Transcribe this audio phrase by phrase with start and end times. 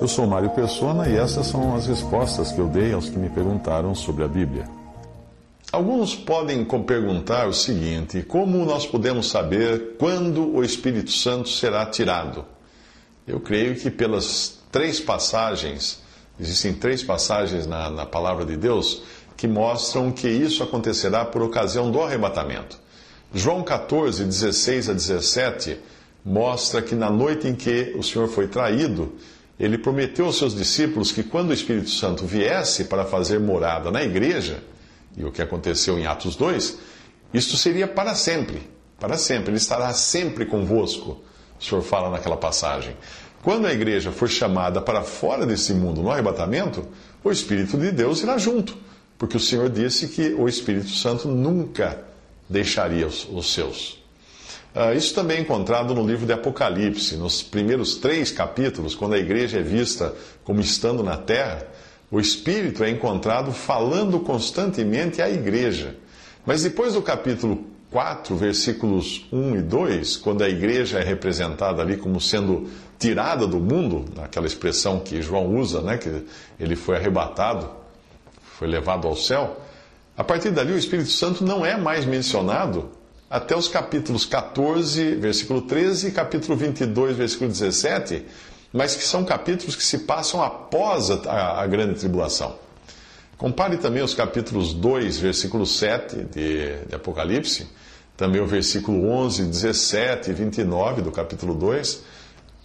[0.00, 3.28] Eu sou Mário Persona e essas são as respostas que eu dei aos que me
[3.28, 4.64] perguntaram sobre a Bíblia.
[5.72, 12.44] Alguns podem perguntar o seguinte: como nós podemos saber quando o Espírito Santo será tirado?
[13.26, 16.00] Eu creio que pelas três passagens,
[16.38, 19.02] existem três passagens na, na palavra de Deus
[19.36, 22.78] que mostram que isso acontecerá por ocasião do arrebatamento.
[23.34, 25.78] João 14, 16 a 17
[26.24, 29.12] mostra que na noite em que o Senhor foi traído,
[29.58, 34.02] ele prometeu aos seus discípulos que quando o Espírito Santo viesse para fazer morada na
[34.02, 34.62] igreja,
[35.16, 36.78] e o que aconteceu em Atos 2,
[37.34, 38.62] isto seria para sempre.
[39.00, 39.50] Para sempre.
[39.50, 41.20] Ele estará sempre convosco.
[41.58, 42.96] O Senhor fala naquela passagem.
[43.42, 46.86] Quando a igreja for chamada para fora desse mundo no arrebatamento,
[47.24, 48.76] o Espírito de Deus irá junto.
[49.16, 52.00] Porque o Senhor disse que o Espírito Santo nunca
[52.48, 53.97] deixaria os, os seus.
[54.74, 59.18] Uh, isso também é encontrado no livro de Apocalipse, nos primeiros três capítulos, quando a
[59.18, 61.66] igreja é vista como estando na terra
[62.10, 65.94] o Espírito é encontrado falando constantemente à igreja.
[66.44, 71.98] Mas depois do capítulo 4, versículos 1 e 2, quando a igreja é representada ali
[71.98, 76.24] como sendo tirada do mundo, aquela expressão que João usa, né, que
[76.58, 77.68] ele foi arrebatado,
[78.58, 79.60] foi levado ao céu,
[80.16, 82.90] a partir dali o Espírito Santo não é mais mencionado
[83.30, 88.24] até os capítulos 14, versículo 13 e capítulo 22, versículo 17,
[88.72, 92.56] mas que são capítulos que se passam após a, a grande tribulação.
[93.36, 97.68] Compare também os capítulos 2, versículo 7 de, de, Apocalipse,
[98.16, 102.02] também o versículo 11, 17 e 29 do capítulo 2,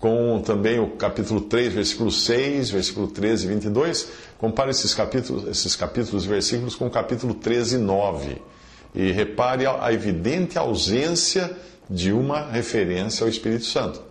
[0.00, 4.08] com também o capítulo 3, versículo 6, versículo 13 e 22.
[4.38, 8.42] Compare esses capítulos, esses capítulos e versículos com o capítulo 13 e 9.
[8.94, 11.50] E repare a evidente ausência
[11.88, 14.02] de uma referência ao Espírito Santo.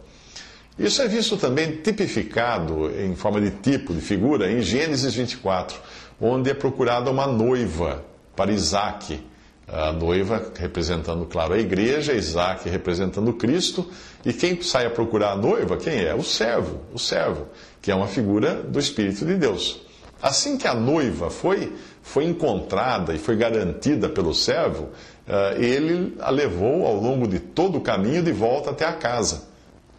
[0.78, 5.78] Isso é visto também tipificado em forma de tipo, de figura, em Gênesis 24,
[6.20, 8.03] onde é procurada uma noiva
[8.36, 9.20] para Isaac.
[9.68, 13.90] A noiva representando, claro, a igreja, Isaac representando Cristo.
[14.25, 16.14] E quem sai a procurar a noiva, quem é?
[16.14, 17.47] O servo, o servo,
[17.81, 19.81] que é uma figura do Espírito de Deus.
[20.22, 24.90] Assim que a noiva foi, foi encontrada e foi garantida pelo servo,
[25.28, 29.44] eh, ele a levou ao longo de todo o caminho de volta até a casa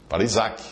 [0.09, 0.63] para Isaac.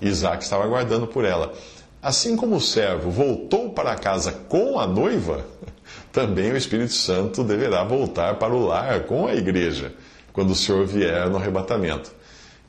[0.00, 1.52] Isaac estava aguardando por ela.
[2.00, 5.44] Assim como o servo voltou para casa com a noiva,
[6.12, 9.92] também o Espírito Santo deverá voltar para o lar com a igreja,
[10.32, 12.14] quando o Senhor vier no arrebatamento.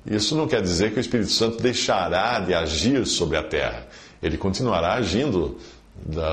[0.05, 3.85] Isso não quer dizer que o Espírito Santo deixará de agir sobre a terra.
[4.23, 5.57] Ele continuará agindo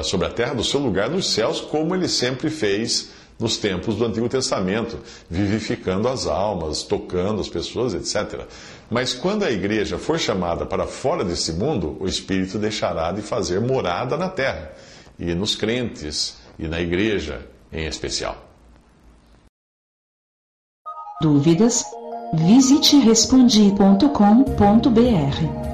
[0.04, 4.04] sobre a terra do seu lugar nos céus, como ele sempre fez nos tempos do
[4.04, 4.98] Antigo Testamento,
[5.28, 8.46] vivificando as almas, tocando as pessoas, etc.
[8.90, 13.60] Mas quando a igreja for chamada para fora desse mundo, o Espírito deixará de fazer
[13.60, 14.72] morada na terra,
[15.18, 17.40] e nos crentes, e na igreja
[17.72, 18.36] em especial.
[21.20, 21.84] Dúvidas?
[22.34, 25.73] Visite respondi.com.br.